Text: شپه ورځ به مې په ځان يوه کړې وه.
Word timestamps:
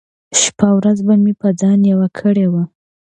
شپه 0.41 0.67
ورځ 0.77 0.97
به 1.07 1.13
مې 1.23 1.33
په 1.41 1.47
ځان 1.61 1.79
يوه 1.91 2.07
کړې 2.19 2.47
وه. 2.53 2.63